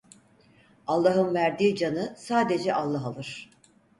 [0.87, 3.49] Allah’ın verdiği canı, sadece Allah alır!